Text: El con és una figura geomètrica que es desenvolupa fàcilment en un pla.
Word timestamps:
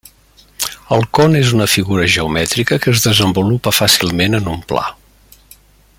El 0.95 1.03
con 1.17 1.39
és 1.39 1.51
una 1.57 1.67
figura 1.73 2.07
geomètrica 2.15 2.81
que 2.85 2.95
es 2.95 3.05
desenvolupa 3.09 3.77
fàcilment 3.81 4.39
en 4.39 4.51
un 4.55 4.65
pla. 4.73 4.87